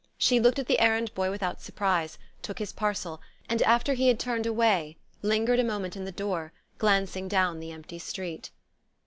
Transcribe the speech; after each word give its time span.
She 0.17 0.39
looked 0.39 0.57
at 0.57 0.65
the 0.65 0.79
errand 0.79 1.13
boy 1.13 1.29
without 1.29 1.61
surprise, 1.61 2.17
took 2.41 2.57
his 2.57 2.73
parcel, 2.73 3.21
and 3.47 3.61
after 3.61 3.93
he 3.93 4.07
had 4.07 4.19
turned 4.19 4.47
away, 4.47 4.97
lingered 5.21 5.59
a 5.59 5.63
moment 5.63 5.95
in 5.95 6.05
the 6.05 6.11
door, 6.11 6.53
glancing 6.79 7.27
down 7.27 7.59
the 7.59 7.71
empty 7.71 7.99
street. 7.99 8.49